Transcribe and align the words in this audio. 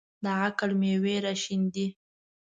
د 0.23 0.25
عقل 0.41 0.71
مېوې 0.81 1.15
راشنېدې. 1.25 1.87